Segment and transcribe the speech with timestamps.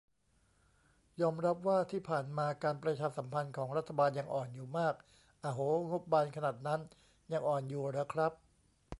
[1.21, 4.95] "ยอมรับว่าที่ผ่านมาการประชาสัมพันธ์ของรัฐบาลยังอ่อนอยู่มาก"
[5.43, 5.59] อะโห
[5.91, 6.81] งบบานขนาดนั้น
[7.33, 8.31] ยังอ่อนอยู่เหรอครับ